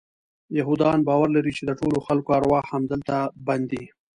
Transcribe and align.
یهودان 0.57 0.99
باور 1.07 1.27
لري 1.35 1.51
چې 1.57 1.63
د 1.65 1.71
ټولو 1.79 1.97
خلکو 2.07 2.29
ارواح 2.39 2.63
همدلته 2.73 3.15
بند 3.47 3.65
دي. 3.71 3.85